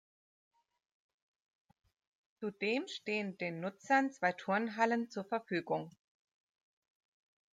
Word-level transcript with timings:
Zudem 2.39 2.87
stehen 2.87 3.37
den 3.37 3.59
Nutzern 3.59 4.11
zwei 4.11 4.31
Turnhallen 4.31 5.11
zur 5.11 5.25
Verfügung. 5.25 5.91